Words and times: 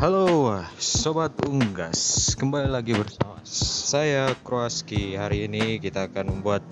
Halo 0.00 0.56
Sobat 0.80 1.36
Unggas. 1.44 2.32
Kembali 2.32 2.72
lagi 2.72 2.96
bersama 2.96 3.36
saya 3.44 4.32
Kroaski. 4.32 5.12
Hari 5.12 5.44
ini 5.44 5.76
kita 5.76 6.08
akan 6.08 6.40
membuat 6.40 6.64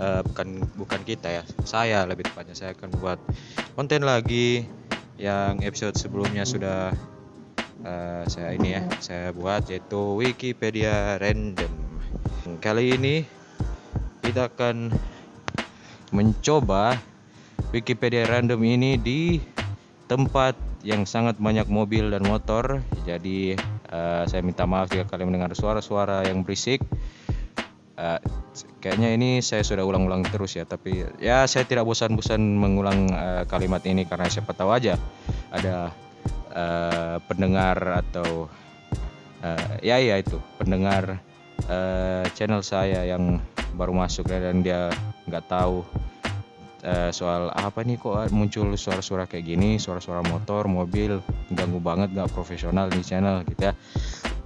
uh, 0.00 0.24
Bukan 0.24 0.64
bukan 0.72 1.04
kita 1.04 1.28
ya 1.28 1.42
Saya 1.68 2.08
lebih 2.08 2.24
tepatnya 2.24 2.56
Saya 2.56 2.72
akan 2.72 2.88
membuat 2.96 3.20
konten 3.76 4.08
lagi 4.08 4.64
Yang 5.20 5.60
episode 5.60 5.96
sebelumnya 6.00 6.48
sudah 6.48 6.96
uh, 7.84 8.24
Saya 8.32 8.56
ini 8.56 8.80
ya 8.80 8.88
Saya 8.96 9.36
buat 9.36 9.68
yaitu 9.68 10.24
Wikipedia 10.24 11.20
Random. 11.20 11.68
Kali 12.64 12.96
ini 12.96 13.28
Kita 14.24 14.48
akan 14.48 14.88
Mencoba 16.16 16.96
Wikipedia 17.76 18.24
Random 18.24 18.64
ini 18.64 18.96
di 18.96 19.36
tempat 20.08 20.63
yang 20.84 21.08
sangat 21.08 21.40
banyak 21.40 21.66
mobil 21.66 22.12
dan 22.12 22.22
motor. 22.22 22.84
Jadi 23.08 23.56
uh, 23.88 24.28
saya 24.28 24.44
minta 24.44 24.68
maaf 24.68 24.92
jika 24.92 25.08
kalian 25.08 25.32
mendengar 25.32 25.56
suara-suara 25.56 26.28
yang 26.28 26.44
berisik. 26.44 26.84
Uh, 27.94 28.20
kayaknya 28.84 29.16
ini 29.16 29.30
saya 29.40 29.64
sudah 29.64 29.82
ulang-ulang 29.82 30.26
terus 30.28 30.60
ya, 30.60 30.68
tapi 30.68 31.02
ya 31.18 31.48
saya 31.48 31.64
tidak 31.64 31.88
bosan-bosan 31.88 32.38
mengulang 32.38 33.08
uh, 33.10 33.42
kalimat 33.48 33.80
ini 33.88 34.04
karena 34.04 34.28
siapa 34.28 34.52
tahu 34.52 34.70
aja 34.70 35.00
ada 35.48 35.94
uh, 36.52 37.16
pendengar 37.24 38.04
atau 38.04 38.50
uh, 39.40 39.74
ya 39.80 39.96
ya 40.02 40.20
itu 40.20 40.36
pendengar 40.60 41.22
uh, 41.70 42.24
channel 42.34 42.60
saya 42.60 43.06
yang 43.08 43.40
baru 43.74 43.94
masuk 43.94 44.26
dan 44.30 44.62
dia 44.62 44.90
nggak 45.26 45.46
tahu 45.50 45.82
uh, 46.84 47.10
soal 47.10 47.48
apa 47.50 47.82
nih 47.82 47.96
kok 47.96 48.28
muncul 48.30 48.70
suara-suara 48.76 49.24
kayak 49.24 49.44
gini 49.56 49.80
suara-suara 49.80 50.20
motor 50.28 50.68
mobil 50.68 51.18
ganggu 51.50 51.80
banget 51.80 52.12
gak 52.12 52.30
profesional 52.30 52.92
di 52.92 53.00
channel 53.00 53.42
gitu 53.48 53.72
ya. 53.72 53.74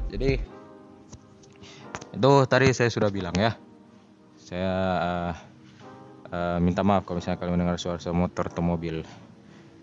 Jadi 0.09 0.31
itu 2.19 2.33
tadi 2.49 2.67
saya 2.73 2.89
sudah 2.89 3.11
bilang 3.13 3.35
ya. 3.37 3.53
Saya 4.41 4.73
uh, 4.97 5.33
uh, 6.33 6.59
minta 6.63 6.81
maaf 6.81 7.05
kalau 7.05 7.21
misalnya 7.21 7.37
kalian 7.43 7.61
mendengar 7.61 7.77
suara-suara 7.77 8.17
motor 8.17 8.49
atau 8.49 8.65
mobil. 8.65 9.05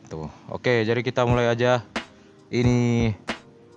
Tuh 0.10 0.32
oke 0.50 0.82
jadi 0.88 1.00
kita 1.04 1.28
mulai 1.28 1.52
aja. 1.52 1.86
Ini 2.50 3.12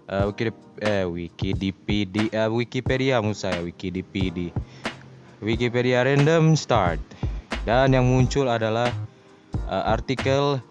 uh, 0.09 0.33
eh 0.79 1.05
wikipedia 1.05 2.47
uh, 2.47 2.51
wikipedia 2.55 3.19
musa 3.19 3.51
wikipedia 5.43 5.99
random 6.07 6.55
start 6.55 7.03
dan 7.67 7.95
yang 7.95 8.07
muncul 8.07 8.47
adalah 8.47 8.93
uh, 9.67 9.85
artikel 9.91 10.63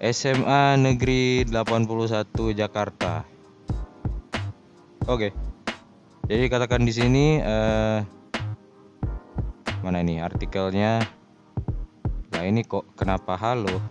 SMA 0.00 0.80
Negeri 0.80 1.44
81 1.44 2.56
Jakarta. 2.56 3.26
Oke. 5.04 5.28
Okay. 5.28 5.30
Jadi 6.30 6.46
katakan 6.46 6.86
di 6.86 6.94
sini 6.94 7.42
uh, 7.42 7.98
mana 9.82 9.98
ini 9.98 10.22
artikelnya? 10.22 11.02
Nah 12.30 12.42
ini 12.46 12.62
kok 12.62 12.86
kenapa 12.94 13.34
halo? 13.34 13.82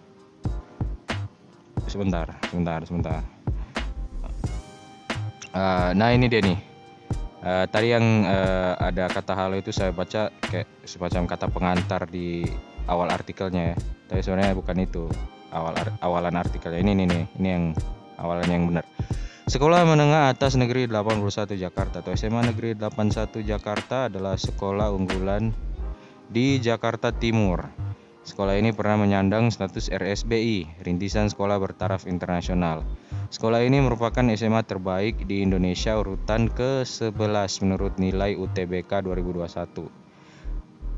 Sebentar, 1.89 2.31
sebentar, 2.47 2.79
sebentar. 2.87 3.21
Uh, 5.51 5.91
nah 5.97 6.13
ini 6.15 6.31
dia 6.31 6.39
nih. 6.39 6.68
Uh, 7.39 7.63
tadi 7.71 7.95
yang 7.95 8.27
uh, 8.27 8.75
ada 8.75 9.07
kata 9.07 9.31
halo 9.31 9.55
itu 9.55 9.71
saya 9.71 9.95
baca 9.95 10.27
kayak 10.43 10.67
semacam 10.83 11.23
kata 11.23 11.47
pengantar 11.47 12.03
di 12.11 12.43
awal 12.83 13.07
artikelnya 13.07 13.73
ya. 13.73 13.75
Tapi 14.11 14.19
sebenarnya 14.19 14.53
bukan 14.57 14.77
itu 14.83 15.07
awal 15.55 15.73
awalan 16.03 16.35
artikelnya. 16.35 16.83
Ini 16.83 16.91
nih 16.99 17.05
nih, 17.07 17.23
ini 17.39 17.47
yang 17.47 17.65
awalan 18.19 18.49
yang 18.51 18.63
benar. 18.67 18.83
Sekolah 19.49 19.81
Menengah 19.81 20.29
Atas 20.29 20.53
Negeri 20.53 20.85
81 20.85 21.57
Jakarta 21.57 22.05
atau 22.05 22.13
SMA 22.13 22.53
Negeri 22.53 22.77
81 22.77 23.41
Jakarta 23.41 24.05
adalah 24.05 24.37
sekolah 24.37 24.93
unggulan 24.93 25.49
di 26.29 26.61
Jakarta 26.61 27.09
Timur. 27.09 27.65
Sekolah 28.19 28.59
ini 28.59 28.75
pernah 28.75 28.99
menyandang 28.99 29.47
status 29.47 29.87
RSBI, 29.87 30.83
Rintisan 30.83 31.31
Sekolah 31.31 31.55
Bertaraf 31.55 32.03
Internasional. 32.03 32.83
Sekolah 33.31 33.63
ini 33.63 33.79
merupakan 33.79 34.25
SMA 34.35 34.67
terbaik 34.67 35.23
di 35.23 35.39
Indonesia 35.39 35.95
urutan 35.95 36.51
ke-11 36.51 37.51
menurut 37.63 37.95
nilai 37.95 38.35
UTBK 38.35 39.07
2021. 39.07 39.87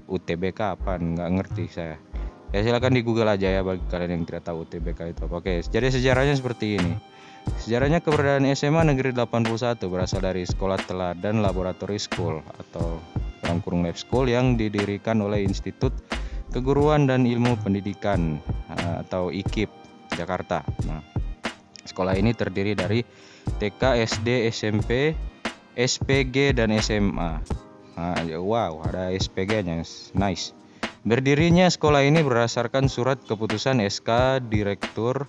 UTBK 0.09 0.59
apa? 0.75 0.97
Nggak 0.97 1.29
ngerti 1.37 1.65
saya. 1.69 1.97
Ya 2.51 2.65
silakan 2.65 2.97
di 2.97 3.01
Google 3.05 3.31
aja 3.31 3.47
ya 3.47 3.61
bagi 3.63 3.85
kalian 3.87 4.11
yang 4.17 4.23
tidak 4.27 4.43
tahu 4.49 4.65
UTBK 4.65 5.13
itu 5.13 5.21
apa. 5.29 5.35
Oke, 5.39 5.61
jadi 5.61 5.87
sejarahnya 5.93 6.35
seperti 6.35 6.81
ini. 6.81 6.93
Sejarahnya 7.61 8.01
keberadaan 8.01 8.49
SMA 8.57 8.81
Negeri 8.81 9.13
81 9.13 9.77
berasal 9.87 10.25
dari 10.25 10.43
Sekolah 10.43 10.77
Teladan 10.83 11.45
Laboratory 11.45 12.01
School 12.01 12.41
atau 12.59 12.97
kurang 13.41 13.59
kurung 13.61 13.81
lab 13.85 13.97
school 13.97 14.29
yang 14.29 14.59
didirikan 14.59 15.17
oleh 15.23 15.41
Institut 15.45 15.95
Keguruan 16.51 17.07
dan 17.07 17.23
Ilmu 17.23 17.57
Pendidikan 17.63 18.37
eh, 18.71 18.95
atau 19.07 19.31
IKIP 19.31 19.71
Jakarta. 20.13 20.61
Nah, 20.83 21.01
Sekolah 21.91 22.13
ini 22.15 22.31
terdiri 22.31 22.71
dari 22.77 23.03
TK, 23.59 23.99
SD, 24.05 24.47
SMP, 24.53 25.11
SPG, 25.73 26.55
dan 26.55 26.71
SMA. 26.79 27.41
Nah, 27.97 28.21
ya, 28.23 28.39
wow, 28.39 28.79
ada 28.85 29.11
SPG-nya, 29.11 29.83
nice. 30.15 30.55
Berdirinya 31.01 31.65
sekolah 31.65 32.05
ini 32.05 32.21
berdasarkan 32.21 32.85
surat 32.85 33.17
keputusan 33.25 33.81
SK 33.81 34.39
Direktur 34.47 35.25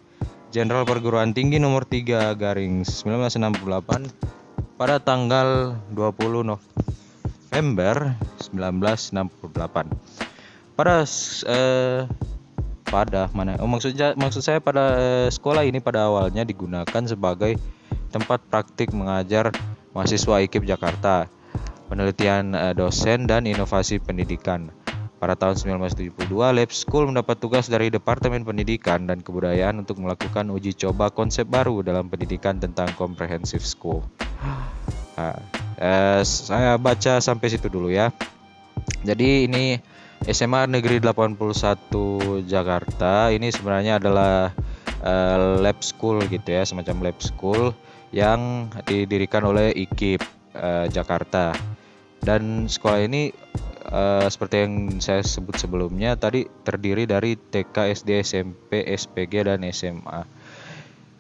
Jenderal 0.52 0.84
Perguruan 0.84 1.32
Tinggi 1.32 1.56
nomor 1.56 1.88
3 1.88 2.36
garing 2.36 2.84
1968 2.84 4.76
pada 4.76 5.00
tanggal 5.00 5.80
20 5.96 6.44
November 6.44 8.12
1968. 8.52 10.11
Pada 10.72 11.04
eh, 11.48 12.08
pada 12.88 13.28
mana? 13.32 13.60
Oh 13.60 13.68
maksudnya 13.68 14.16
maksud 14.16 14.40
saya 14.44 14.58
pada 14.60 14.84
eh, 14.96 15.28
sekolah 15.28 15.64
ini 15.64 15.80
pada 15.80 16.08
awalnya 16.08 16.44
digunakan 16.44 17.02
sebagai 17.04 17.56
tempat 18.12 18.44
praktik 18.48 18.92
mengajar 18.92 19.52
mahasiswa 19.92 20.44
IKIP 20.44 20.64
Jakarta 20.68 21.28
penelitian 21.92 22.56
eh, 22.56 22.72
dosen 22.72 23.28
dan 23.28 23.44
inovasi 23.44 24.00
pendidikan. 24.00 24.72
Pada 25.22 25.38
tahun 25.38 25.54
1972 25.54 26.18
Lab 26.34 26.70
School 26.74 27.06
mendapat 27.06 27.38
tugas 27.38 27.70
dari 27.70 27.94
Departemen 27.94 28.42
Pendidikan 28.42 29.06
dan 29.06 29.22
Kebudayaan 29.22 29.78
untuk 29.78 30.02
melakukan 30.02 30.50
uji 30.50 30.74
coba 30.74 31.14
konsep 31.14 31.46
baru 31.46 31.78
dalam 31.86 32.10
pendidikan 32.10 32.58
tentang 32.58 32.90
comprehensive 32.98 33.62
school. 33.62 34.02
Nah, 35.14 35.38
eh, 35.78 36.26
saya 36.26 36.74
baca 36.74 37.22
sampai 37.22 37.54
situ 37.54 37.70
dulu 37.70 37.94
ya. 37.94 38.10
Jadi 39.06 39.46
ini 39.46 39.78
SMA 40.22 40.70
Negeri 40.70 41.02
81 41.02 42.46
Jakarta 42.46 43.34
ini 43.34 43.50
sebenarnya 43.50 43.98
adalah 43.98 44.54
uh, 45.02 45.58
lab 45.58 45.82
school 45.82 46.22
gitu 46.30 46.46
ya, 46.46 46.62
semacam 46.62 47.10
lab 47.10 47.18
school 47.18 47.74
yang 48.14 48.70
didirikan 48.86 49.42
oleh 49.42 49.74
IKIP 49.74 50.22
uh, 50.54 50.86
Jakarta. 50.86 51.50
Dan 52.22 52.70
sekolah 52.70 53.02
ini 53.02 53.34
uh, 53.90 54.30
seperti 54.30 54.56
yang 54.62 54.74
saya 55.02 55.26
sebut 55.26 55.58
sebelumnya 55.58 56.14
tadi 56.14 56.46
terdiri 56.62 57.02
dari 57.02 57.34
TK, 57.34 57.90
SD, 57.98 58.22
SMP, 58.22 58.86
SPG 58.86 59.50
dan 59.50 59.66
SMA. 59.74 60.22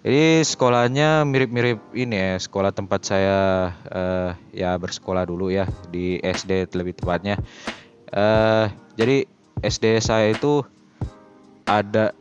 Jadi 0.02 0.42
sekolahnya 0.42 1.22
mirip-mirip 1.26 1.78
ini 1.94 2.18
ya, 2.18 2.34
sekolah 2.38 2.74
tempat 2.74 3.06
saya 3.06 3.70
uh, 3.86 4.34
ya 4.50 4.74
bersekolah 4.78 5.26
dulu 5.26 5.50
ya 5.50 5.66
di 5.90 6.18
SD 6.22 6.70
lebih 6.74 6.98
tepatnya. 6.98 7.38
Uh, 8.12 8.66
jadi 9.02 9.26
SD 9.66 9.98
saya 9.98 10.30
itu 10.30 10.62
ada 11.66 12.14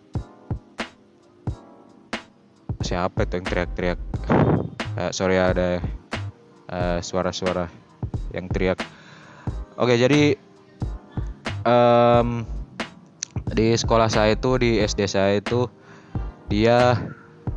siapa 2.81 3.21
itu 3.29 3.37
yang 3.37 3.45
teriak-teriak? 3.45 3.99
Uh, 4.97 5.11
sorry 5.13 5.37
ada 5.37 5.77
eh, 6.73 6.99
suara-suara 7.05 7.69
yang 8.33 8.49
teriak. 8.49 8.81
Oke 9.77 9.93
jadi 9.93 10.33
um, 11.69 12.49
di 13.53 13.77
sekolah 13.77 14.09
saya 14.09 14.33
itu 14.33 14.57
di 14.57 14.81
SD 14.81 15.05
saya 15.05 15.37
itu 15.37 15.69
dia 16.49 16.97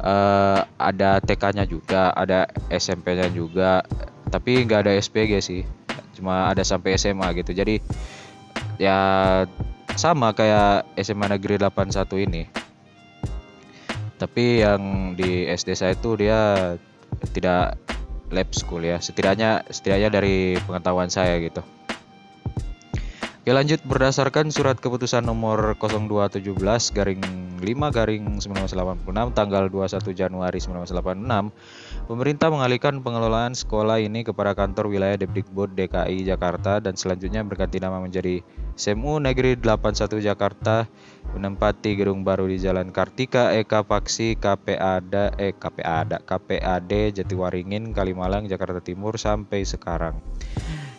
uh, 0.05 0.61
ada 0.77 1.19
TK-nya 1.25 1.65
juga 1.65 2.13
ada 2.13 2.45
SMP-nya 2.69 3.33
juga 3.33 3.81
tapi 4.29 4.69
nggak 4.69 4.85
ada 4.85 4.93
SPG 5.01 5.33
sih. 5.41 5.63
Cuma 6.15 6.51
ada 6.51 6.63
sampai 6.63 6.95
SMA 6.95 7.27
gitu. 7.39 7.51
Jadi 7.51 7.83
ya 8.79 8.99
sama 9.95 10.35
kayak 10.35 10.89
SMA 10.99 11.31
Negeri 11.31 11.59
81 11.59 12.27
ini. 12.27 12.43
Tapi 14.15 14.63
yang 14.63 15.15
di 15.19 15.47
SD 15.51 15.75
saya 15.75 15.93
itu 15.95 16.17
dia 16.19 16.75
tidak 17.35 17.79
lab 18.35 18.49
school 18.55 18.83
ya. 18.83 18.99
Setidaknya 18.99 19.63
setidaknya 19.71 20.09
dari 20.11 20.59
pengetahuan 20.67 21.11
saya 21.11 21.39
gitu. 21.43 21.63
Oke 23.45 23.53
lanjut. 23.53 23.85
Berdasarkan 23.85 24.49
surat 24.49 24.81
keputusan 24.81 25.29
nomor 25.29 25.77
0217 25.77 26.41
garing 26.97 27.21
5 27.21 27.54
garing 27.73 28.37
1986 28.37 29.33
tanggal 29.33 29.65
21 29.73 30.13
Januari 30.13 30.61
1986 30.61 32.05
Pemerintah 32.05 32.53
mengalihkan 32.53 33.01
pengelolaan 33.01 33.57
sekolah 33.57 33.97
ini 34.05 34.29
kepada 34.29 34.53
kantor 34.53 34.93
wilayah 34.93 35.17
Depdikbud 35.17 35.73
DKI 35.73 36.29
Jakarta 36.29 36.85
dan 36.85 37.01
selanjutnya 37.01 37.41
berganti 37.41 37.81
nama 37.81 37.97
menjadi 37.97 38.45
SMU 38.77 39.17
Negeri 39.23 39.57
81 39.57 40.21
Jakarta 40.21 40.85
menempati 41.33 41.97
gedung 41.97 42.21
baru 42.27 42.45
di 42.45 42.61
Jalan 42.61 42.93
Kartika 42.93 43.57
Eka 43.57 43.87
Paksi 43.89 44.37
KPAD 44.37 45.41
eh 45.41 45.57
KPAD 45.57 46.29
KPAD 46.29 46.93
Jatiwaringin 47.17 47.97
Kalimalang 47.97 48.45
Jakarta 48.45 48.85
Timur 48.85 49.17
sampai 49.17 49.65
sekarang 49.65 50.21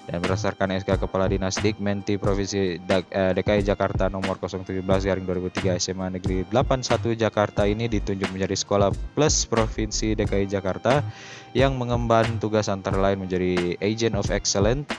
dan 0.05 0.21
berdasarkan 0.21 0.77
SK 0.77 1.01
Kepala 1.01 1.25
Dinas 1.25 1.57
Dikmenti 1.57 2.21
Provinsi 2.21 2.77
DKI 2.81 3.61
eh, 3.61 3.65
Jakarta 3.65 4.05
nomor 4.07 4.37
017 4.37 4.85
garing 4.85 5.25
2003 5.25 5.81
SMA 5.81 6.07
Negeri 6.21 6.45
81 6.49 7.17
Jakarta 7.17 7.65
ini 7.65 7.89
ditunjuk 7.89 8.29
menjadi 8.29 8.53
sekolah 8.53 8.93
plus 9.17 9.49
Provinsi 9.49 10.13
DKI 10.13 10.45
Jakarta 10.45 11.01
yang 11.57 11.73
mengemban 11.75 12.37
tugas 12.37 12.69
antara 12.69 13.01
lain 13.01 13.25
menjadi 13.25 13.79
Agent 13.81 14.13
of 14.13 14.29
Excellence 14.29 14.93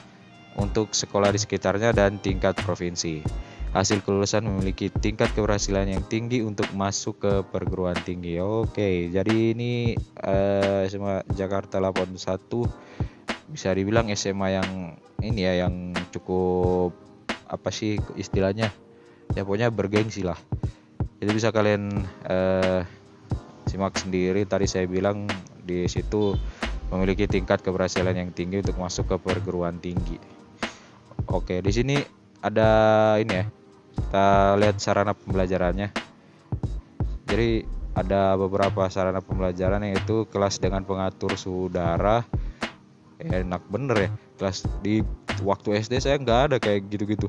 untuk 0.56 0.96
sekolah 0.96 1.30
di 1.30 1.38
sekitarnya 1.38 1.92
dan 1.92 2.16
tingkat 2.18 2.56
provinsi. 2.64 3.20
Hasil 3.76 4.00
kelulusan 4.00 4.48
memiliki 4.48 4.88
tingkat 4.88 5.36
keberhasilan 5.36 5.84
yang 5.84 6.00
tinggi 6.08 6.40
untuk 6.40 6.64
masuk 6.72 7.20
ke 7.20 7.32
perguruan 7.44 7.98
tinggi. 8.08 8.40
Oke, 8.40 9.12
jadi 9.12 9.52
ini 9.52 9.92
uh, 10.24 10.88
SMA 10.88 11.28
Jakarta 11.36 11.76
81 11.76 12.64
bisa 13.46 13.70
dibilang 13.70 14.10
SMA 14.12 14.58
yang 14.58 14.68
ini 15.22 15.46
ya 15.46 15.66
yang 15.66 15.94
cukup 16.10 16.92
apa 17.46 17.70
sih 17.70 17.98
istilahnya? 18.18 18.70
Ya 19.34 19.42
pokoknya 19.46 19.70
bergengsi 19.70 20.26
lah. 20.26 20.38
Jadi 21.22 21.30
bisa 21.32 21.48
kalian 21.54 22.04
uh, 22.26 22.82
simak 23.70 23.96
sendiri. 23.96 24.44
Tadi 24.44 24.66
saya 24.68 24.84
bilang 24.90 25.30
di 25.62 25.86
situ 25.86 26.34
memiliki 26.90 27.26
tingkat 27.26 27.62
keberhasilan 27.62 28.14
yang 28.14 28.30
tinggi 28.30 28.62
untuk 28.62 28.78
masuk 28.78 29.10
ke 29.10 29.16
perguruan 29.18 29.78
tinggi. 29.82 30.18
Oke 31.26 31.58
di 31.62 31.72
sini 31.74 31.96
ada 32.42 32.70
ini 33.18 33.32
ya. 33.32 33.46
Kita 33.96 34.26
lihat 34.60 34.76
sarana 34.78 35.16
pembelajarannya. 35.16 35.88
Jadi 37.26 37.64
ada 37.96 38.36
beberapa 38.36 38.86
sarana 38.92 39.24
pembelajaran 39.24 39.80
yaitu 39.88 40.28
kelas 40.28 40.60
dengan 40.60 40.84
pengatur 40.84 41.32
suhu 41.40 41.72
darah 41.72 42.28
enak 43.20 43.62
bener 43.68 43.96
ya. 43.96 44.10
Kelas 44.36 44.64
di 44.84 45.00
waktu 45.44 45.80
SD 45.80 46.00
saya 46.00 46.16
nggak 46.20 46.40
ada 46.52 46.56
kayak 46.60 46.88
gitu-gitu. 46.92 47.28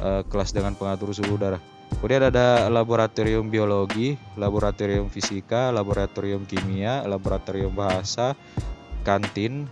Uh, 0.00 0.24
kelas 0.30 0.54
dengan 0.54 0.72
pengatur 0.78 1.12
suhu 1.12 1.36
udara. 1.36 1.60
Kemudian 2.00 2.32
ada 2.32 2.70
laboratorium 2.72 3.50
biologi 3.52 4.14
laboratorium 4.38 5.10
fisika 5.12 5.68
laboratorium 5.74 6.46
kimia 6.46 7.04
laboratorium 7.04 7.74
bahasa 7.74 8.38
kantin 9.04 9.68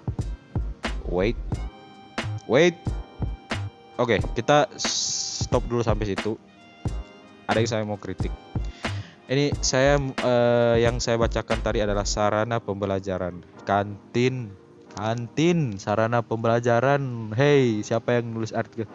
wait 1.08 1.38
wait. 2.50 2.76
Oke 3.96 4.18
okay, 4.18 4.18
kita 4.36 4.68
stop 4.76 5.64
dulu 5.70 5.80
sampai 5.80 6.12
situ. 6.12 6.36
Ada 7.48 7.64
yang 7.64 7.70
saya 7.70 7.82
mau 7.88 7.96
kritik. 7.96 8.34
Ini 9.28 9.56
saya 9.64 9.96
uh, 10.00 10.76
yang 10.76 11.00
saya 11.00 11.16
bacakan 11.16 11.60
tadi 11.64 11.80
adalah 11.80 12.04
sarana 12.04 12.60
pembelajaran 12.60 13.40
kantin 13.64 14.52
kantin 14.98 15.78
sarana 15.78 16.26
pembelajaran. 16.26 17.30
Hey 17.38 17.86
siapa 17.86 18.18
yang 18.18 18.34
nulis 18.34 18.50
artikel 18.50 18.90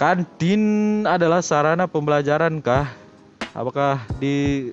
kantin 0.00 1.04
adalah 1.04 1.44
sarana 1.44 1.84
pembelajaran 1.84 2.64
kah? 2.64 2.88
Apakah 3.52 4.00
di 4.16 4.70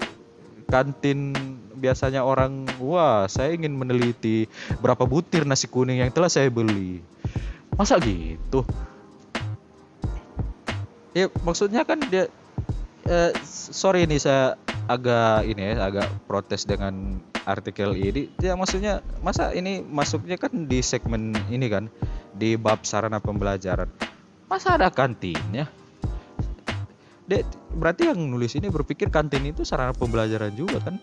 kantin 0.71 1.35
biasanya 1.75 2.23
orang 2.23 2.63
wah 2.79 3.27
saya 3.27 3.51
ingin 3.51 3.75
meneliti 3.75 4.47
berapa 4.79 5.03
butir 5.03 5.43
nasi 5.43 5.67
kuning 5.67 5.99
yang 5.99 6.13
telah 6.15 6.31
saya 6.31 6.47
beli. 6.47 7.03
Masa 7.75 7.99
gitu? 7.99 8.63
Ya 11.11 11.27
maksudnya 11.43 11.83
kan 11.83 11.99
dia 12.07 12.31
eh, 13.03 13.31
sorry 13.45 14.07
ini 14.07 14.15
saya 14.15 14.55
agak 14.87 15.43
ini 15.49 15.75
ya 15.75 15.89
agak 15.91 16.07
protes 16.29 16.63
dengan 16.63 17.19
artikel 17.45 17.93
ini 17.93 18.33
ya 18.41 18.57
maksudnya 18.57 19.05
masa 19.21 19.53
ini 19.53 19.85
masuknya 19.85 20.35
kan 20.35 20.65
di 20.65 20.81
segmen 20.81 21.31
ini 21.53 21.69
kan 21.69 21.87
di 22.35 22.59
bab 22.59 22.83
sarana 22.83 23.21
pembelajaran. 23.21 23.87
Masa 24.49 24.77
ada 24.77 24.91
kantinnya? 24.91 25.69
Dek, 27.25 27.41
berarti 27.73 28.13
yang 28.13 28.21
nulis 28.21 28.53
ini 28.53 28.69
berpikir 28.69 29.09
kantin 29.09 29.49
itu 29.49 29.65
sarana 29.65 29.95
pembelajaran 29.95 30.53
juga 30.53 30.77
kan? 30.83 31.01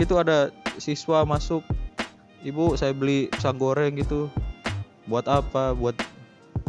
Gitu 0.00 0.16
ada 0.16 0.48
siswa 0.80 1.24
masuk 1.28 1.60
ibu 2.44 2.76
saya 2.76 2.92
beli 2.96 3.28
pisang 3.32 3.60
goreng 3.60 3.96
gitu. 4.00 4.32
Buat 5.08 5.28
apa? 5.28 5.76
Buat 5.76 6.00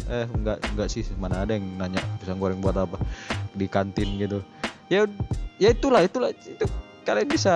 eh 0.07 0.27
enggak 0.27 0.63
enggak 0.71 0.87
sih 0.91 1.03
mana 1.19 1.43
ada 1.43 1.55
yang 1.55 1.63
nanya 1.79 1.99
pisang 2.19 2.39
goreng 2.39 2.59
buat 2.59 2.75
apa? 2.75 2.99
Di 3.55 3.67
kantin 3.71 4.19
gitu. 4.19 4.43
Ya 4.91 5.07
ya 5.59 5.71
itulah 5.71 6.03
itulah 6.03 6.31
itu 6.31 6.67
kalian 7.07 7.31
bisa 7.31 7.55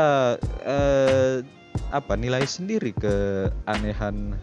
uh, 0.64 1.44
apa 1.92 2.16
nilai 2.16 2.48
sendiri 2.48 2.96
keanehan 2.96 4.40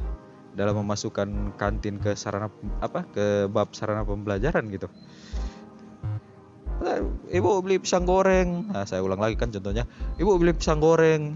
dalam 0.52 0.84
memasukkan 0.84 1.56
kantin 1.56 1.96
ke 1.96 2.12
sarana 2.12 2.52
apa 2.84 3.08
ke 3.08 3.48
bab 3.48 3.72
sarana 3.72 4.04
pembelajaran 4.04 4.68
gitu. 4.68 4.92
Ibu 7.32 7.64
beli 7.64 7.80
pisang 7.80 8.04
goreng. 8.04 8.68
Nah 8.68 8.84
saya 8.84 9.00
ulang 9.00 9.18
lagi 9.18 9.40
kan 9.40 9.48
contohnya. 9.48 9.88
Ibu 10.20 10.36
beli 10.36 10.52
pisang 10.52 10.78
goreng. 10.78 11.34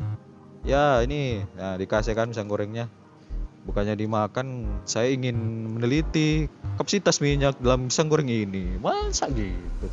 Ya 0.68 1.00
ini 1.00 1.40
nah 1.56 1.80
dikasihkan 1.80 2.36
pisang 2.36 2.52
gorengnya. 2.52 2.92
Bukannya 3.64 3.96
dimakan 3.96 4.68
saya 4.84 5.08
ingin 5.14 5.38
meneliti 5.78 6.50
kapasitas 6.76 7.24
minyak 7.24 7.56
dalam 7.62 7.88
pisang 7.88 8.12
goreng 8.12 8.28
ini. 8.28 8.76
Masa 8.82 9.32
gitu? 9.32 9.86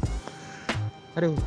Aduh 1.16 1.38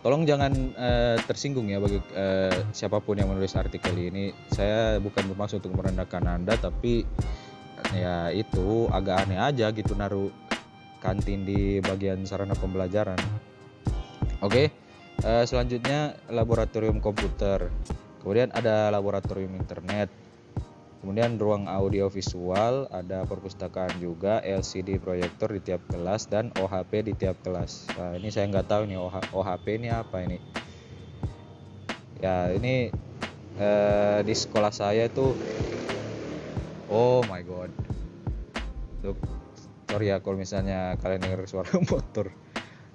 tolong 0.00 0.22
jangan 0.24 0.52
uh, 0.78 1.16
tersinggung 1.26 1.66
ya 1.68 1.82
bagi 1.82 1.98
uh, 2.14 2.70
siapa 2.70 3.02
pun 3.02 3.18
yang 3.18 3.30
menulis 3.30 3.54
artikel 3.58 3.94
ini. 3.98 4.30
Saya 4.52 5.02
bukan 5.02 5.26
bermaksud 5.32 5.62
untuk 5.64 5.78
merendahkan 5.78 6.24
anda 6.26 6.54
tapi 6.58 7.02
ya 7.94 8.28
itu 8.34 8.90
agak 8.90 9.26
aneh 9.26 9.38
aja 9.38 9.70
gitu 9.70 9.94
naruh 9.94 10.30
kantin 10.98 11.46
di 11.46 11.78
bagian 11.82 12.26
sarana 12.26 12.54
pembelajaran. 12.58 13.18
Oke 14.38 14.42
okay, 14.42 14.66
uh, 15.26 15.42
eh, 15.42 15.44
selanjutnya 15.46 16.14
laboratorium 16.30 16.98
komputer. 17.02 17.70
Kemudian 18.22 18.50
ada 18.50 18.90
laboratorium 18.90 19.54
internet 19.56 20.10
Kemudian 20.98 21.38
ruang 21.38 21.70
audio 21.70 22.10
visual, 22.10 22.90
ada 22.90 23.22
perpustakaan 23.22 24.02
juga, 24.02 24.42
LCD 24.42 24.98
proyektor 24.98 25.54
di 25.54 25.62
tiap 25.62 25.78
kelas 25.86 26.26
dan 26.26 26.50
OHP 26.58 27.06
di 27.06 27.14
tiap 27.14 27.38
kelas. 27.46 27.86
Nah, 27.94 28.18
ini 28.18 28.34
saya 28.34 28.50
nggak 28.50 28.66
tahu 28.66 28.82
nih 28.90 28.98
OHP 29.30 29.78
ini 29.78 29.88
apa 29.94 30.26
ini. 30.26 30.42
Ya 32.18 32.50
ini 32.50 32.90
eh, 33.62 34.18
di 34.26 34.34
sekolah 34.34 34.74
saya 34.74 35.06
itu, 35.06 35.38
oh 36.90 37.22
my 37.30 37.46
god, 37.46 37.70
Tuh, 38.98 39.14
sorry 39.86 40.10
ya 40.10 40.18
kalau 40.18 40.34
misalnya 40.34 40.98
kalian 40.98 41.22
dengar 41.22 41.46
suara 41.46 41.70
motor. 41.94 42.34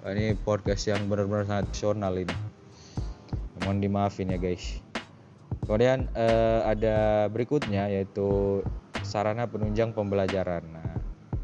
Ini 0.04 0.36
podcast 0.44 0.92
yang 0.92 1.08
benar-benar 1.08 1.48
sangat 1.48 1.72
profesional 1.72 2.12
ini. 2.20 2.36
Mohon 3.64 3.78
dimaafin 3.80 4.28
ya 4.28 4.36
guys. 4.36 4.83
Kemudian 5.64 6.12
uh, 6.12 6.60
ada 6.68 7.28
berikutnya 7.32 7.88
yaitu 7.88 8.60
sarana 9.00 9.48
penunjang 9.48 9.96
pembelajaran. 9.96 10.60
Nah, 10.68 10.96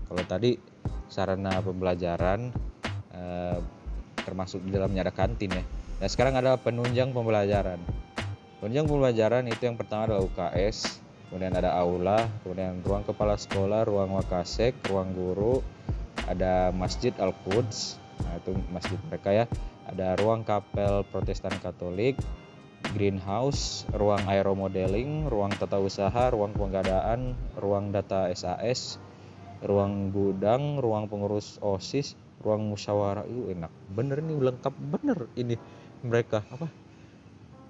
kalau 0.09 0.23
tadi 0.29 0.61
sarana 1.09 1.65
pembelajaran 1.65 2.53
uh, 3.17 3.59
termasuk 4.23 4.61
di 4.65 4.77
dalamnya 4.77 5.09
ada 5.09 5.15
kantin 5.15 5.51
ya. 5.57 5.65
Nah, 6.01 6.09
sekarang 6.09 6.37
ada 6.37 6.57
penunjang 6.61 7.13
pembelajaran. 7.17 7.81
Penunjang 8.61 8.89
pembelajaran 8.89 9.49
itu 9.49 9.63
yang 9.65 9.81
pertama 9.81 10.05
adalah 10.05 10.25
UKS, 10.29 11.01
kemudian 11.29 11.57
ada 11.57 11.73
aula, 11.73 12.29
kemudian 12.45 12.85
ruang 12.85 13.05
kepala 13.09 13.41
sekolah, 13.41 13.89
ruang 13.89 14.21
wakasek, 14.21 14.77
ruang 14.93 15.17
guru, 15.17 15.65
ada 16.29 16.69
Masjid 16.69 17.17
Al-Quds, 17.17 17.97
nah 18.21 18.37
itu 18.37 18.53
masjid 18.69 19.01
mereka 19.09 19.33
ya. 19.33 19.45
Ada 19.89 20.15
ruang 20.21 20.45
kapel 20.45 21.09
Protestan 21.09 21.57
Katolik, 21.65 22.21
greenhouse, 22.95 23.87
ruang 23.95 24.25
aeromodeling, 24.27 25.29
ruang 25.29 25.53
tata 25.55 25.79
usaha, 25.79 26.33
ruang 26.33 26.57
penggadaan, 26.57 27.37
ruang 27.61 27.93
data 27.95 28.33
SAS, 28.35 28.99
ruang 29.65 30.11
gudang, 30.11 30.81
ruang 30.81 31.07
pengurus 31.07 31.61
OSIS, 31.61 32.17
ruang 32.41 32.73
musyawarah 32.73 33.29
itu 33.29 33.53
enak. 33.53 33.73
Bener 33.93 34.25
nih 34.25 34.37
lengkap 34.41 34.75
bener 34.81 35.29
ini 35.37 35.57
mereka 36.01 36.41
apa 36.49 36.67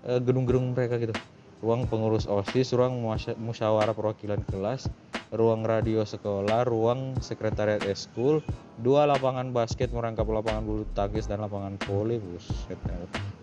eh, 0.07 0.21
gedung-gedung 0.23 0.73
mereka 0.73 0.97
gitu. 1.02 1.14
Ruang 1.61 1.85
pengurus 1.85 2.25
OSIS, 2.25 2.73
ruang 2.73 3.05
musyawarah 3.37 3.93
perwakilan 3.93 4.40
kelas, 4.49 4.88
ruang 5.29 5.61
radio 5.61 6.09
sekolah, 6.09 6.64
ruang 6.64 7.21
sekretariat 7.21 7.85
eskul, 7.85 8.40
dua 8.81 9.05
lapangan 9.05 9.52
basket 9.52 9.93
merangkap 9.93 10.25
lapangan 10.25 10.64
bulu 10.64 10.88
tangkis 10.97 11.29
dan 11.29 11.45
lapangan 11.45 11.76
voli. 11.85 12.17
Buset 12.17 12.81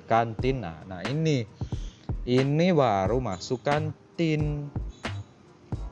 kantin 0.07 0.63
nah 0.63 0.79
nah 0.87 1.03
ini 1.03 1.43
ini 2.27 2.75
baru 2.75 3.23
masuk 3.23 3.63
kantin. 3.63 4.67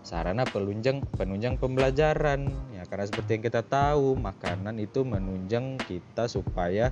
Sarana 0.04 0.44
penunjang 0.44 1.00
penunjang 1.16 1.56
pembelajaran. 1.56 2.52
Ya 2.76 2.84
karena 2.84 3.08
seperti 3.08 3.40
yang 3.40 3.44
kita 3.48 3.64
tahu 3.64 4.20
makanan 4.20 4.76
itu 4.84 5.08
menunjang 5.08 5.80
kita 5.88 6.28
supaya 6.28 6.92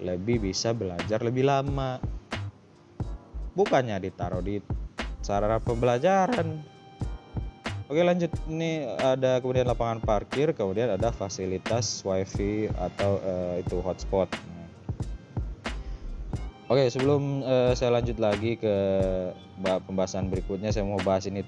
lebih 0.00 0.40
bisa 0.40 0.72
belajar 0.72 1.20
lebih 1.20 1.44
lama. 1.44 2.00
Bukannya 3.52 4.00
ditaruh 4.00 4.40
di 4.40 4.56
sarana 5.20 5.60
pembelajaran. 5.60 6.64
Oke 7.92 8.00
lanjut. 8.00 8.32
Ini 8.48 8.88
ada 8.96 9.36
kemudian 9.44 9.68
lapangan 9.68 10.00
parkir 10.00 10.56
kemudian 10.56 10.96
ada 10.96 11.12
fasilitas 11.12 12.00
wifi 12.08 12.72
atau 12.72 13.20
uh, 13.20 13.60
itu 13.60 13.84
hotspot 13.84 14.32
Oke 16.68 16.84
sebelum 16.92 17.40
uh, 17.48 17.72
saya 17.72 17.96
lanjut 17.96 18.20
lagi 18.20 18.60
ke 18.60 18.76
pembahasan 19.88 20.28
berikutnya 20.28 20.68
saya 20.68 20.84
mau 20.84 21.00
bahas 21.00 21.24
ini 21.24 21.40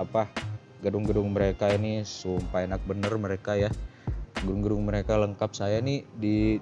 apa 0.00 0.32
gedung-gedung 0.80 1.28
mereka 1.28 1.68
ini 1.76 2.00
sumpah 2.08 2.64
enak 2.64 2.80
bener 2.88 3.12
mereka 3.20 3.52
ya. 3.52 3.68
Gedung-gedung 4.40 4.80
mereka 4.80 5.20
lengkap 5.20 5.52
saya 5.52 5.76
nih 5.84 6.08
di 6.16 6.56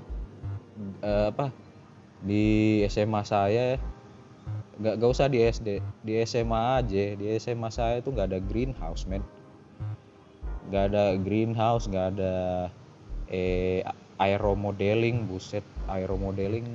uh, 1.06 1.30
apa 1.30 1.54
di 2.26 2.82
SMA 2.90 3.22
saya. 3.22 3.78
Nggak 4.82 4.94
gak 4.98 5.10
usah 5.14 5.30
di 5.30 5.46
SD 5.46 5.78
di 6.02 6.18
SMA 6.26 6.82
aja. 6.82 7.14
Di 7.14 7.38
SMA 7.38 7.70
saya 7.70 8.02
itu 8.02 8.10
nggak 8.10 8.26
ada 8.26 8.42
greenhouse 8.42 9.06
men. 9.06 9.22
Nggak 10.66 10.82
ada 10.90 11.14
greenhouse 11.14 11.86
nggak 11.86 12.18
ada 12.18 12.34
eh 13.30 13.86
aeromodeling 14.18 15.30
buset 15.30 15.62
aeromodeling 15.86 16.66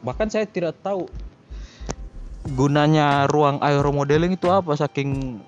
bahkan 0.00 0.28
saya 0.32 0.48
tidak 0.48 0.76
tahu 0.80 1.08
gunanya 2.56 3.28
ruang 3.28 3.60
aeromodeling 3.60 4.34
itu 4.34 4.48
apa 4.48 4.72
saking 4.76 5.40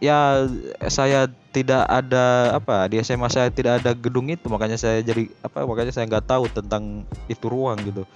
ya 0.00 0.48
saya 0.88 1.28
tidak 1.52 1.84
ada 1.84 2.56
apa 2.56 2.88
di 2.88 2.96
SMA 3.04 3.28
saya 3.28 3.52
tidak 3.52 3.84
ada 3.84 3.92
gedung 3.92 4.32
itu 4.32 4.48
makanya 4.48 4.80
saya 4.80 5.04
jadi 5.04 5.28
apa 5.44 5.68
makanya 5.68 5.92
saya 5.92 6.08
nggak 6.08 6.26
tahu 6.26 6.48
tentang 6.48 7.04
itu 7.28 7.46
ruang 7.46 7.76
gitu. 7.84 8.08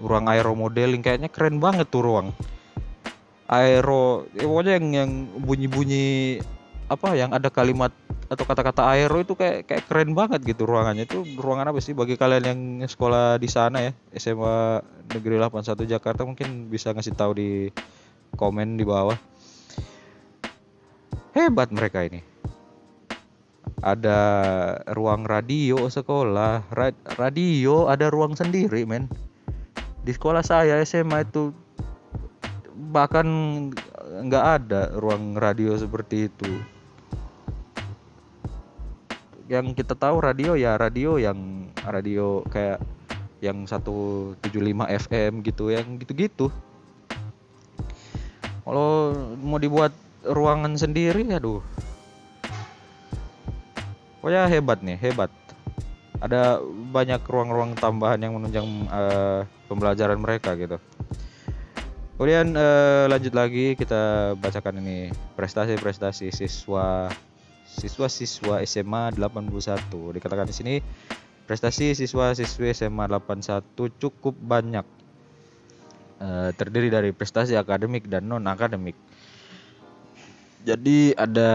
Ruang 0.00 0.30
aeromodeling 0.30 1.04
kayaknya 1.04 1.28
keren 1.28 1.60
banget 1.60 1.86
tuh 1.92 2.02
ruang. 2.02 2.32
Aero 3.48 4.28
ya 4.36 4.44
pokoknya 4.44 4.72
yang 4.80 4.86
yang 4.92 5.10
bunyi-bunyi 5.40 6.38
apa 6.88 7.12
yang 7.12 7.36
ada 7.36 7.52
kalimat 7.52 7.92
atau 8.28 8.44
kata-kata 8.44 8.84
aero 8.92 9.24
itu 9.24 9.32
kayak 9.32 9.64
kayak 9.64 9.84
keren 9.88 10.12
banget 10.12 10.44
gitu 10.44 10.68
ruangannya. 10.68 11.08
Itu 11.08 11.24
ruangan 11.36 11.72
apa 11.72 11.80
sih? 11.80 11.96
Bagi 11.96 12.16
kalian 12.20 12.44
yang 12.44 12.60
sekolah 12.84 13.40
di 13.40 13.48
sana 13.48 13.80
ya 13.80 13.92
SMA 14.16 14.84
Negeri 15.12 15.40
81 15.40 15.88
Jakarta 15.88 16.28
mungkin 16.28 16.68
bisa 16.68 16.92
ngasih 16.92 17.16
tahu 17.16 17.32
di 17.36 17.50
komen 18.36 18.76
di 18.76 18.84
bawah. 18.84 19.16
Hebat 21.32 21.72
mereka 21.72 22.04
ini. 22.04 22.20
Ada 23.80 24.20
ruang 24.92 25.24
radio 25.24 25.88
sekolah. 25.88 26.68
Ra 26.68 26.92
radio 27.16 27.88
ada 27.88 28.12
ruang 28.12 28.36
sendiri 28.36 28.84
men. 28.84 29.08
Di 30.04 30.12
sekolah 30.12 30.44
saya 30.44 30.80
SMA 30.84 31.24
itu 31.24 31.52
bahkan 32.92 33.24
nggak 34.08 34.44
ada 34.60 34.92
ruang 34.96 35.36
radio 35.36 35.76
seperti 35.76 36.32
itu 36.32 36.77
yang 39.48 39.72
kita 39.72 39.96
tahu 39.96 40.20
radio 40.20 40.52
ya 40.52 40.76
radio 40.76 41.16
yang 41.16 41.72
radio 41.80 42.44
kayak 42.52 42.84
yang 43.40 43.64
175 43.64 44.44
FM 45.08 45.32
gitu 45.40 45.72
yang 45.72 45.96
gitu-gitu. 45.96 46.52
Kalau 48.68 49.16
mau 49.40 49.56
dibuat 49.56 49.96
ruangan 50.20 50.76
sendiri 50.76 51.24
aduh. 51.32 51.64
Pokoknya 54.20 54.44
hebat 54.52 54.84
nih 54.84 55.00
hebat. 55.00 55.32
Ada 56.18 56.60
banyak 56.92 57.22
ruang-ruang 57.24 57.78
tambahan 57.78 58.20
yang 58.20 58.36
menunjang 58.36 58.66
uh, 58.90 59.46
pembelajaran 59.70 60.18
mereka 60.20 60.52
gitu. 60.58 60.76
Kemudian 62.18 62.50
uh, 62.58 63.06
lanjut 63.06 63.30
lagi 63.30 63.78
kita 63.78 64.34
bacakan 64.42 64.82
ini 64.82 65.14
prestasi-prestasi 65.38 66.34
siswa 66.34 67.06
siswa-siswa 67.76 68.64
SMA 68.64 69.12
81. 69.12 70.16
Dikatakan 70.16 70.48
di 70.48 70.54
sini 70.56 70.74
prestasi 71.44 71.92
siswa-siswi 71.92 72.72
SMA 72.72 73.04
81 73.04 73.64
cukup 74.00 74.32
banyak. 74.36 74.86
Uh, 76.18 76.50
terdiri 76.58 76.90
dari 76.90 77.14
prestasi 77.14 77.54
akademik 77.54 78.10
dan 78.10 78.26
non 78.26 78.42
akademik. 78.50 78.98
Jadi 80.66 81.14
ada 81.14 81.52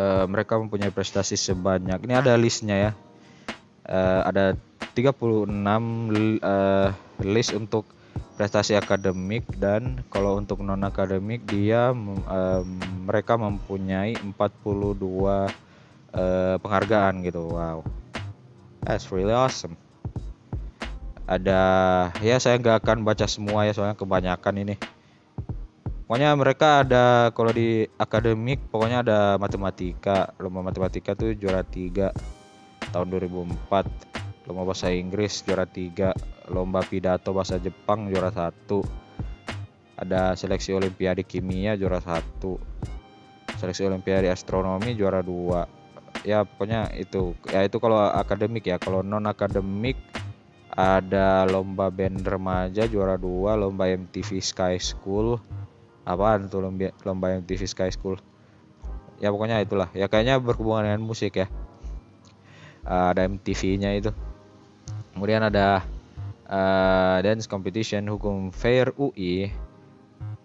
uh, 0.00 0.24
mereka 0.24 0.56
mempunyai 0.56 0.88
prestasi 0.88 1.36
sebanyak. 1.36 2.00
Ini 2.00 2.14
ada 2.16 2.32
listnya 2.40 2.76
ya. 2.76 2.92
Uh, 3.86 4.22
ada 4.24 4.44
36 4.96 5.52
uh, 6.40 6.88
list 7.20 7.52
untuk 7.52 7.84
prestasi 8.36 8.76
akademik 8.76 9.48
dan 9.56 10.04
kalau 10.12 10.36
untuk 10.36 10.60
non 10.60 10.84
akademik 10.84 11.48
dia 11.48 11.90
um, 11.96 12.68
mereka 13.08 13.40
mempunyai 13.40 14.12
42 14.12 14.36
uh, 14.36 15.48
eh, 16.12 16.56
penghargaan 16.60 17.24
gitu. 17.24 17.48
Wow. 17.48 17.80
That's 18.84 19.08
really 19.08 19.34
awesome. 19.34 19.74
Ada 21.26 21.60
ya 22.22 22.38
saya 22.38 22.60
nggak 22.60 22.86
akan 22.86 23.02
baca 23.02 23.26
semua 23.26 23.66
ya 23.66 23.74
soalnya 23.74 23.98
kebanyakan 23.98 24.62
ini. 24.62 24.76
Pokoknya 26.06 26.30
mereka 26.38 26.86
ada 26.86 27.34
kalau 27.34 27.50
di 27.50 27.82
akademik 27.98 28.62
pokoknya 28.70 29.02
ada 29.02 29.18
matematika. 29.42 30.30
Lomba 30.38 30.62
matematika 30.62 31.18
tuh 31.18 31.34
juara 31.34 31.66
3 31.66 32.14
tahun 32.94 33.06
2004 33.10 34.25
lomba 34.46 34.72
bahasa 34.72 34.94
Inggris 34.94 35.42
juara 35.42 35.66
3 35.66 36.50
lomba 36.54 36.80
pidato 36.86 37.34
bahasa 37.34 37.58
Jepang 37.58 38.06
juara 38.08 38.30
1 38.30 38.54
ada 39.98 40.38
seleksi 40.38 40.72
olimpiade 40.72 41.26
kimia 41.26 41.74
juara 41.74 41.98
1 41.98 42.40
seleksi 43.58 43.82
olimpiade 43.84 44.30
astronomi 44.30 44.94
juara 44.94 45.20
2 45.20 45.76
ya 46.26 46.42
pokoknya 46.42 46.90
itu. 46.98 47.38
Ya 47.48 47.62
itu 47.62 47.78
kalau 47.78 48.02
akademik 48.02 48.66
ya. 48.66 48.76
Kalau 48.82 49.06
non 49.06 49.30
akademik 49.30 49.94
ada 50.74 51.46
lomba 51.46 51.88
band 51.88 52.26
remaja 52.26 52.90
juara 52.90 53.14
2 53.14 53.54
lomba 53.62 53.86
MTV 53.86 54.42
Sky 54.42 54.74
School. 54.82 55.38
Apaan 56.02 56.50
tuh 56.50 56.66
lomba 56.66 56.90
lomba 57.06 57.30
MTV 57.38 57.62
Sky 57.70 57.90
School? 57.94 58.18
Ya 59.22 59.30
pokoknya 59.30 59.62
itulah. 59.62 59.88
Ya 59.94 60.10
kayaknya 60.10 60.42
berhubungan 60.42 60.90
dengan 60.90 61.02
musik 61.06 61.38
ya. 61.38 61.46
Ada 62.86 63.26
MTV-nya 63.26 63.98
itu 63.98 64.14
kemudian 65.16 65.48
ada 65.48 65.80
uh, 66.44 67.16
dance 67.24 67.48
competition 67.48 68.04
hukum 68.04 68.52
fair 68.52 68.92
UI 69.00 69.48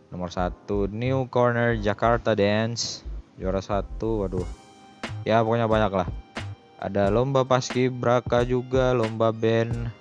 nomor 0.07 0.31
satu 0.31 0.87
New 0.87 1.27
Corner 1.27 1.75
Jakarta 1.75 2.31
Dance. 2.31 3.03
Juara 3.35 3.59
satu 3.59 4.23
waduh. 4.23 4.47
Ya 5.27 5.43
pokoknya 5.43 5.67
banyak 5.67 5.91
lah. 5.91 6.07
Ada 6.79 7.11
lomba 7.11 7.43
paski 7.43 7.91
braka 7.91 8.47
juga 8.47 8.95
lomba 8.95 9.35
band. 9.35 9.91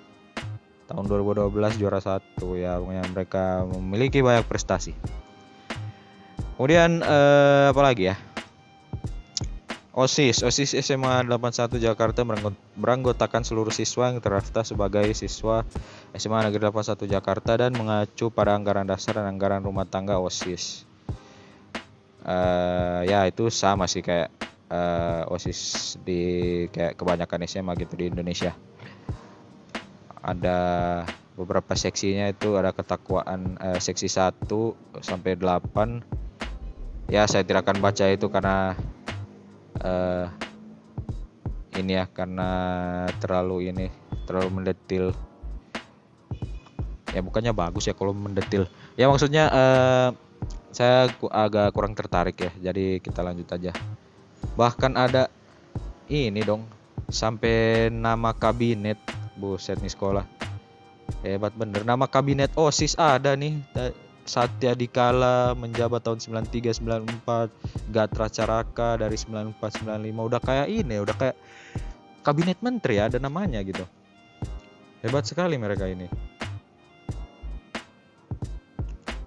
Tahun 0.87 1.05
2012 1.07 1.79
juara 1.79 1.99
satu. 1.99 2.59
Ya 2.59 2.79
pokoknya 2.79 3.03
mereka 3.11 3.63
memiliki 3.67 4.19
banyak 4.23 4.47
prestasi. 4.47 4.95
Kemudian 6.59 7.03
uh, 7.03 7.73
apa 7.73 7.81
lagi 7.81 8.11
ya 8.13 8.30
OSIS, 10.01 10.41
OSIS 10.41 10.73
SMA 10.81 11.21
81 11.29 11.77
Jakarta 11.77 12.25
beranggotakan 12.73 13.45
seluruh 13.45 13.69
siswa 13.69 14.09
yang 14.09 14.17
terdaftar 14.17 14.65
sebagai 14.65 15.05
siswa 15.13 15.61
SMA 16.17 16.41
Negeri 16.49 16.73
81 16.73 17.05
Jakarta 17.05 17.53
dan 17.53 17.77
mengacu 17.77 18.33
pada 18.33 18.57
anggaran 18.57 18.89
dasar 18.89 19.21
dan 19.21 19.29
anggaran 19.29 19.61
rumah 19.61 19.85
tangga 19.85 20.17
OSIS. 20.17 20.89
Uh, 22.25 23.05
ya 23.05 23.29
itu 23.29 23.53
sama 23.53 23.85
sih 23.85 24.01
kayak 24.01 24.33
uh, 24.73 25.29
OSIS 25.29 26.01
di 26.01 26.65
kayak 26.73 26.97
kebanyakan 26.97 27.45
SMA 27.45 27.77
gitu 27.77 27.93
di 27.93 28.09
Indonesia. 28.09 28.57
Ada 30.25 30.57
beberapa 31.37 31.77
seksinya 31.77 32.25
itu 32.25 32.57
ada 32.57 32.73
ketakwaan 32.73 33.53
uh, 33.61 33.77
seksi 33.77 34.09
1 34.09 34.49
sampai 35.05 35.37
8. 35.37 37.13
Ya 37.13 37.29
saya 37.29 37.45
tidak 37.45 37.69
akan 37.69 37.85
baca 37.85 38.09
itu 38.09 38.25
karena 38.33 38.73
uh, 39.81 40.25
ini 41.77 41.97
ya 41.97 42.05
karena 42.09 42.49
terlalu 43.17 43.73
ini 43.73 43.87
terlalu 44.29 44.49
mendetil. 44.61 45.05
Ya 47.11 47.19
bukannya 47.19 47.51
bagus 47.51 47.89
ya 47.89 47.93
kalau 47.97 48.15
mendetil. 48.15 48.69
Ya 48.95 49.11
maksudnya 49.11 49.51
uh, 49.51 50.09
saya 50.71 51.11
agak 51.31 51.75
kurang 51.75 51.93
tertarik 51.93 52.39
ya 52.39 52.51
jadi 52.71 53.03
kita 53.03 53.19
lanjut 53.19 53.47
aja. 53.51 53.71
Bahkan 54.55 54.95
ada 54.95 55.27
ini 56.07 56.43
dong 56.43 56.67
sampai 57.11 57.91
nama 57.91 58.31
kabinet 58.31 58.99
buset 59.35 59.79
nih 59.83 59.91
sekolah. 59.91 60.23
Hebat 61.21 61.53
bener 61.59 61.83
nama 61.83 62.07
kabinet 62.07 62.55
osis 62.55 62.95
ada 62.95 63.35
nih 63.35 63.59
Satya 64.31 64.71
Dikala 64.71 65.51
menjabat 65.59 66.07
tahun 66.07 66.23
93 66.47 66.79
94 66.79 67.91
Gatra 67.91 68.31
Caraka 68.31 68.95
dari 68.95 69.19
94 69.19 69.83
95 69.83 70.07
udah 70.31 70.39
kayak 70.39 70.67
ini 70.71 70.95
udah 71.03 71.15
kayak 71.19 71.35
kabinet 72.23 72.55
menteri 72.63 73.03
ada 73.03 73.19
namanya 73.19 73.59
gitu. 73.59 73.83
Hebat 75.03 75.27
sekali 75.27 75.59
mereka 75.59 75.83
ini. 75.91 76.07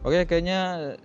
Oke 0.01 0.25
kayaknya 0.25 0.61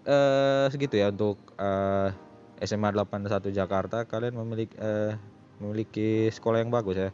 uh, 0.07 0.71
segitu 0.71 0.95
ya 0.95 1.11
untuk 1.11 1.35
uh, 1.59 2.15
SMA 2.63 2.95
81 2.95 3.51
Jakarta. 3.51 4.07
Kalian 4.07 4.39
memiliki 4.39 4.79
uh, 4.79 5.11
memiliki 5.59 6.31
sekolah 6.31 6.63
yang 6.63 6.71
bagus 6.71 6.95
ya 6.95 7.11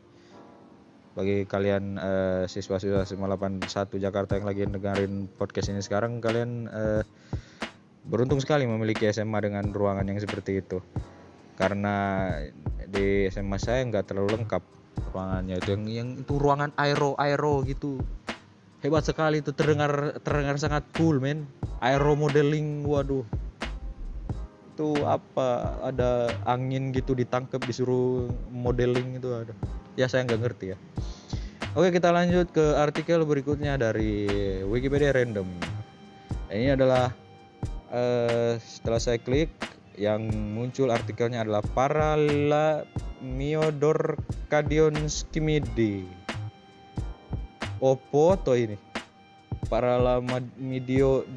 bagi 1.16 1.48
kalian 1.48 1.96
uh, 1.96 2.44
siswa-siswa 2.44 3.08
SMA 3.08 3.32
81 3.32 3.72
Jakarta 4.04 4.36
yang 4.36 4.46
lagi 4.52 4.68
dengerin 4.68 5.32
podcast 5.40 5.72
ini 5.72 5.80
sekarang 5.80 6.20
kalian 6.20 6.68
uh, 6.68 7.08
beruntung 8.04 8.44
sekali 8.44 8.68
memiliki 8.68 9.08
SMA 9.16 9.40
dengan 9.40 9.72
ruangan 9.72 10.04
yang 10.04 10.20
seperti 10.20 10.60
itu. 10.60 10.84
Karena 11.56 12.28
di 12.92 13.32
SMA 13.32 13.56
saya 13.56 13.88
nggak 13.88 14.12
terlalu 14.12 14.44
lengkap 14.44 14.60
ruangannya. 15.16 15.56
Itu 15.64 15.70
yang 15.80 15.84
yang 15.88 16.10
itu 16.20 16.36
ruangan 16.36 16.76
aero 16.76 17.16
aero 17.16 17.64
gitu. 17.64 17.96
Hebat 18.84 19.08
sekali 19.08 19.40
itu 19.40 19.56
terdengar 19.56 20.20
terdengar 20.20 20.60
sangat 20.60 20.84
cool 21.00 21.24
men. 21.24 21.48
Aero 21.80 22.20
modeling 22.20 22.84
waduh. 22.84 23.24
Itu 24.76 25.00
apa 25.08 25.80
ada 25.80 26.28
angin 26.44 26.92
gitu 26.92 27.16
ditangkap 27.16 27.64
disuruh 27.64 28.28
modeling 28.52 29.16
itu 29.16 29.32
ada. 29.32 29.56
Ya 29.96 30.12
saya 30.12 30.28
nggak 30.28 30.44
ngerti 30.44 30.76
ya 30.76 30.78
oke 31.76 31.92
kita 31.92 32.08
lanjut 32.08 32.48
ke 32.56 32.66
artikel 32.80 33.28
berikutnya 33.28 33.76
dari 33.76 34.24
Wikipedia 34.64 35.12
random. 35.12 35.44
Ini 36.48 36.80
adalah 36.80 37.12
uh, 37.92 38.56
setelah 38.64 39.00
saya 39.04 39.20
klik 39.20 39.52
yang 40.00 40.24
muncul 40.56 40.88
artikelnya 40.88 41.44
adalah 41.44 41.60
Parala 41.76 42.88
Miodor 43.20 44.16
Kadion 44.48 44.96
Skimidi 45.12 46.08
Oppo 47.84 48.40
atau 48.40 48.56
ini? 48.56 48.80
Parala 49.68 50.24
Midio 50.56 51.28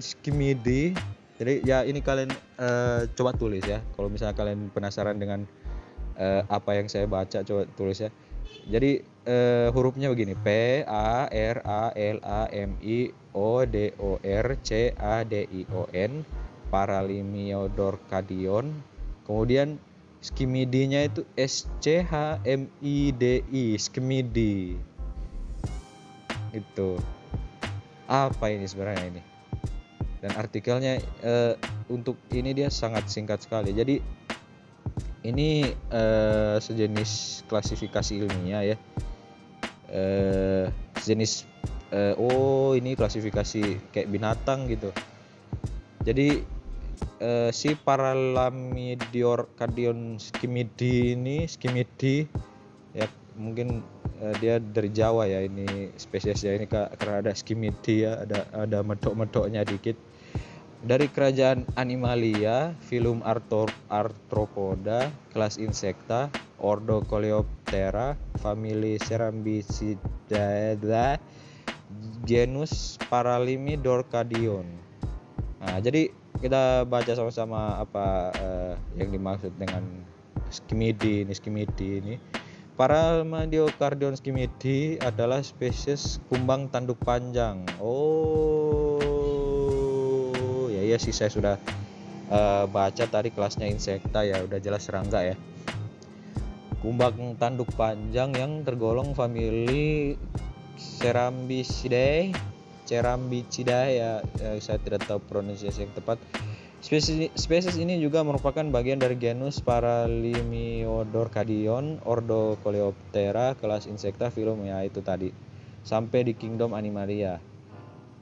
Skimidi 0.00 0.96
jadi 1.36 1.60
ya 1.68 1.84
ini 1.84 2.00
kalian 2.00 2.32
uh, 2.56 3.04
coba 3.12 3.36
tulis 3.36 3.60
ya. 3.60 3.84
Kalau 3.92 4.08
misalnya 4.08 4.32
kalian 4.32 4.72
penasaran 4.72 5.20
dengan 5.20 5.44
uh, 6.16 6.48
apa 6.48 6.80
yang 6.80 6.88
saya 6.88 7.04
baca 7.04 7.44
coba 7.44 7.68
tulis 7.76 8.00
ya 8.00 8.08
jadi 8.66 8.98
uh, 9.26 9.70
hurufnya 9.70 10.10
begini. 10.10 10.34
P 10.34 10.82
A 10.86 11.30
R 11.30 11.58
A 11.62 11.94
L 11.94 12.18
A 12.22 12.50
M 12.50 12.74
I 12.82 13.14
O 13.34 13.62
D 13.62 13.94
O 14.02 14.18
R 14.22 14.56
C 14.62 14.90
A 14.98 15.22
D 15.22 15.46
I 15.46 15.66
O 15.70 15.86
N 15.94 16.26
Paralimiodorkadion 16.66 18.74
kemudian 19.22 19.78
skimidinya 20.18 21.06
itu 21.06 21.22
S 21.38 21.70
C 21.78 22.02
H 22.02 22.42
M 22.42 22.66
I 22.82 23.14
D 23.14 23.46
I 23.50 23.78
skimidi. 23.78 24.74
Itu. 26.50 26.98
Apa 28.06 28.50
ini 28.50 28.66
sebenarnya 28.66 29.06
ini? 29.10 29.22
Dan 30.22 30.30
artikelnya 30.38 30.98
uh, 31.22 31.54
untuk 31.86 32.18
ini 32.34 32.50
dia 32.50 32.70
sangat 32.70 33.10
singkat 33.10 33.42
sekali. 33.42 33.74
Jadi 33.74 34.02
ini 35.26 35.74
uh, 35.90 36.56
sejenis 36.62 37.42
klasifikasi 37.50 38.22
ilmiah 38.22 38.74
ya. 38.74 38.76
Uh, 39.86 40.66
sejenis 40.98 41.46
uh, 41.90 42.14
oh 42.18 42.74
ini 42.74 42.94
klasifikasi 42.94 43.78
kayak 43.90 44.08
binatang 44.10 44.70
gitu. 44.70 44.94
Jadi 46.06 46.42
uh, 47.18 47.50
si 47.50 47.74
Paralamidior 47.74 49.50
Kadion 49.58 50.22
skimidi 50.22 51.18
ini 51.18 51.50
skimidi 51.50 52.26
ya 52.94 53.10
mungkin 53.34 53.82
dia 54.40 54.56
dari 54.56 54.88
Jawa 54.88 55.28
ya 55.28 55.44
ini 55.44 55.92
spesiesnya 56.00 56.56
ini 56.56 56.64
karena 56.64 57.20
ada 57.20 57.36
skimidi 57.36 58.08
ya 58.08 58.24
ada 58.24 58.48
ada 58.56 58.80
medok-medoknya 58.80 59.60
dikit 59.60 59.92
dari 60.86 61.10
kerajaan 61.10 61.66
Animalia, 61.74 62.70
filum 62.86 63.18
Arthropoda, 63.26 65.10
kelas 65.34 65.58
Insecta, 65.58 66.30
ordo 66.62 67.02
Coleoptera, 67.10 68.14
famili 68.38 68.94
Cerambicidae, 69.02 70.78
genus 72.22 73.02
Paralimidorcadion. 73.10 74.66
Nah, 75.58 75.82
jadi 75.82 76.14
kita 76.38 76.86
baca 76.86 77.12
sama-sama 77.18 77.82
apa 77.82 78.30
uh, 78.38 78.74
yang 78.94 79.10
dimaksud 79.10 79.50
dengan 79.58 79.82
skimidi 80.54 81.26
ini 81.26 81.34
skimidi 81.34 81.98
ini. 81.98 82.14
Paramediocardion 82.76 84.20
skimidi 84.20 85.00
adalah 85.00 85.40
spesies 85.40 86.20
kumbang 86.28 86.68
tanduk 86.68 87.00
panjang. 87.02 87.64
Oh, 87.80 88.55
iya 90.86 91.02
sih 91.02 91.10
saya 91.10 91.28
sudah 91.28 91.58
uh, 92.30 92.70
baca 92.70 93.04
tadi 93.10 93.34
kelasnya 93.34 93.66
insekta 93.66 94.22
ya 94.22 94.38
udah 94.46 94.62
jelas 94.62 94.86
serangga 94.86 95.26
ya 95.26 95.34
kumbang 96.80 97.34
tanduk 97.36 97.68
panjang 97.74 98.30
yang 98.38 98.62
tergolong 98.62 99.18
famili 99.18 100.14
Cerambicidae 100.76 102.36
Cerambicidae 102.86 103.98
ya, 103.98 104.22
ya 104.38 104.54
saya 104.62 104.78
tidak 104.78 105.02
tahu 105.08 105.18
pronunciasi 105.26 105.88
yang 105.88 105.94
tepat 105.96 106.20
Spesies, 106.76 107.32
spesies 107.34 107.80
ini 107.82 107.98
juga 107.98 108.22
merupakan 108.22 108.62
bagian 108.62 109.02
dari 109.02 109.18
genus 109.18 109.58
Paralimiodorcadion, 109.64 111.98
ordo 112.06 112.54
Coleoptera, 112.62 113.58
kelas 113.58 113.90
insekta, 113.90 114.30
filum 114.30 114.62
ya 114.62 114.86
itu 114.86 115.02
tadi. 115.02 115.34
Sampai 115.82 116.22
di 116.22 116.38
kingdom 116.38 116.78
Animalia. 116.78 117.42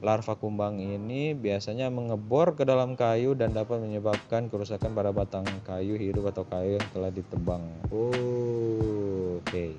Larva 0.03 0.35
kumbang 0.35 0.83
ini 0.83 1.31
biasanya 1.31 1.87
mengebor 1.87 2.59
ke 2.59 2.67
dalam 2.67 2.99
kayu 2.99 3.31
dan 3.31 3.55
dapat 3.55 3.79
menyebabkan 3.79 4.51
kerusakan 4.51 4.91
pada 4.91 5.15
batang 5.15 5.47
kayu 5.63 5.95
hidup 5.95 6.35
atau 6.35 6.43
kayu 6.43 6.75
yang 6.75 6.87
telah 6.91 7.11
ditebang. 7.15 7.63
Oh, 7.95 9.39
oke. 9.39 9.47
Okay. 9.47 9.71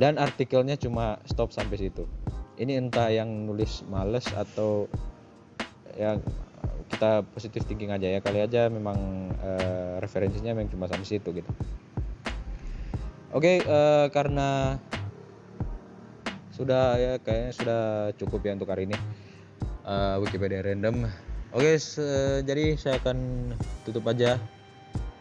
Dan 0.00 0.16
artikelnya 0.16 0.80
cuma 0.80 1.20
stop 1.28 1.52
sampai 1.52 1.76
situ. 1.76 2.08
Ini 2.56 2.80
entah 2.80 3.12
yang 3.12 3.28
nulis 3.44 3.84
males 3.90 4.24
atau 4.32 4.88
yang 5.98 6.22
kita 6.88 7.26
positif 7.36 7.68
thinking 7.68 7.92
aja 7.92 8.08
ya 8.08 8.20
kali 8.24 8.40
aja 8.40 8.72
memang 8.72 8.96
uh, 9.44 10.00
referensinya 10.00 10.56
memang 10.56 10.72
cuma 10.72 10.88
sampai 10.88 11.04
situ 11.04 11.28
gitu. 11.36 11.50
Oke, 13.28 13.60
okay, 13.60 13.68
uh, 13.68 13.68
eh, 13.68 14.06
karena 14.08 14.80
sudah 16.58 16.98
ya 16.98 17.12
kayaknya 17.22 17.52
sudah 17.54 17.82
cukup 18.18 18.42
ya 18.42 18.52
untuk 18.58 18.66
hari 18.66 18.90
ini. 18.90 18.98
Uh, 19.86 20.18
Wikipedia 20.20 20.60
random. 20.60 21.06
Oke 21.54 21.80
jadi 22.44 22.76
saya 22.76 23.00
akan 23.00 23.48
tutup 23.86 24.04
aja 24.10 24.36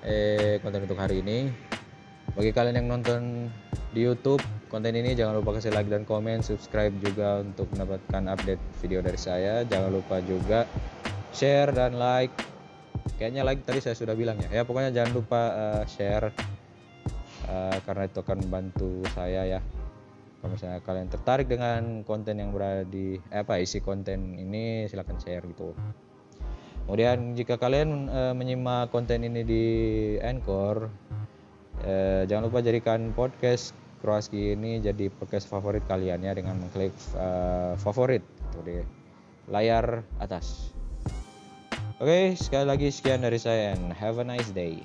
eh 0.02 0.58
konten 0.66 0.90
untuk 0.90 0.98
hari 0.98 1.22
ini. 1.22 1.54
Bagi 2.34 2.52
kalian 2.52 2.84
yang 2.84 2.90
nonton 2.90 3.54
di 3.94 4.04
YouTube 4.04 4.42
konten 4.68 4.92
ini 4.92 5.16
jangan 5.16 5.40
lupa 5.40 5.56
kasih 5.62 5.72
like 5.72 5.88
dan 5.88 6.04
komen. 6.04 6.42
Subscribe 6.42 6.92
juga 7.00 7.46
untuk 7.46 7.70
mendapatkan 7.72 8.34
update 8.34 8.62
video 8.82 9.00
dari 9.06 9.20
saya. 9.22 9.62
Jangan 9.64 9.94
lupa 9.94 10.20
juga 10.26 10.66
share 11.32 11.70
dan 11.70 11.96
like. 12.02 12.34
Kayaknya 13.22 13.46
like 13.46 13.62
tadi 13.64 13.80
saya 13.80 13.96
sudah 13.96 14.18
bilang 14.18 14.42
ya. 14.42 14.62
Ya 14.62 14.64
pokoknya 14.68 14.92
jangan 14.92 15.16
lupa 15.16 15.42
uh, 15.54 15.84
share 15.88 16.34
uh, 17.48 17.78
karena 17.88 18.04
itu 18.10 18.20
akan 18.20 18.38
membantu 18.44 19.06
saya 19.16 19.48
ya 19.48 19.62
kalau 20.38 20.54
misalnya 20.54 20.80
kalian 20.86 21.10
tertarik 21.10 21.48
dengan 21.50 22.06
konten 22.06 22.38
yang 22.38 22.54
berada 22.54 22.86
di 22.86 23.18
eh, 23.34 23.42
apa 23.42 23.58
isi 23.58 23.82
konten 23.82 24.38
ini 24.38 24.86
silahkan 24.86 25.18
share 25.18 25.46
gitu. 25.50 25.74
Kemudian 26.88 27.36
jika 27.36 27.60
kalian 27.60 28.08
e, 28.08 28.22
menyimak 28.32 28.96
konten 28.96 29.20
ini 29.20 29.44
di 29.44 29.66
Anchor 30.24 30.88
e, 31.84 32.24
jangan 32.32 32.48
lupa 32.48 32.64
jadikan 32.64 33.12
podcast 33.12 33.76
Kroaski 34.00 34.56
ini 34.56 34.80
jadi 34.80 35.12
podcast 35.12 35.52
favorit 35.52 35.84
kalian 35.84 36.24
ya 36.24 36.32
dengan 36.32 36.56
mengklik 36.64 36.96
e, 37.12 37.28
favorit 37.76 38.24
tuh 38.56 38.64
di 38.64 38.80
layar 39.52 40.00
atas. 40.24 40.72
Oke 42.00 42.40
sekali 42.40 42.64
lagi 42.64 42.88
sekian 42.88 43.20
dari 43.20 43.42
saya 43.42 43.76
and 43.76 43.92
have 43.92 44.16
a 44.22 44.24
nice 44.24 44.54
day 44.56 44.80